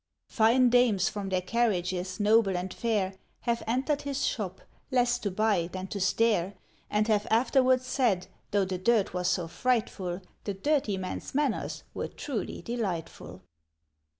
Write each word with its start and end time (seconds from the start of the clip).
Fine 0.29 0.69
dames 0.71 1.09
from 1.09 1.29
their 1.29 1.43
carriages, 1.43 2.19
noble 2.19 2.57
and 2.57 2.73
fair, 2.73 3.13
Have 3.41 3.61
entered 3.67 4.01
his 4.01 4.25
shop, 4.25 4.61
less 4.89 5.19
to 5.19 5.29
buy 5.29 5.69
than 5.71 5.85
to 5.89 5.99
stare; 6.01 6.55
And 6.89 7.07
have 7.07 7.27
afterwards 7.29 7.85
said, 7.85 8.25
though 8.49 8.65
the 8.65 8.79
dirt 8.79 9.13
was 9.13 9.27
so 9.27 9.47
frightful, 9.47 10.21
The 10.45 10.55
Dirty 10.55 10.97
Man's 10.97 11.35
manners 11.35 11.83
were 11.93 12.07
truly 12.07 12.63
delightful. 12.63 13.43